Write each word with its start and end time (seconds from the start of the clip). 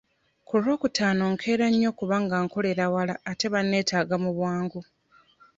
Ku 0.47 0.53
lwokutaano 0.61 1.23
nkeera 1.33 1.65
nnyo 1.71 1.91
kubanga 1.99 2.35
nkolera 2.45 2.85
wala 2.95 3.13
ate 3.31 3.45
banneetaaga 3.53 4.15
mu 4.23 4.31
bwangu. 4.37 4.81